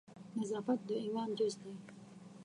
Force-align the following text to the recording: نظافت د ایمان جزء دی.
نظافت 0.37 0.79
د 0.87 0.89
ایمان 1.03 1.29
جزء 1.37 1.59
دی. 1.63 1.73